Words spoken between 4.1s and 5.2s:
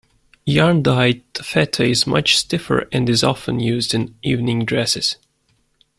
evening dresses.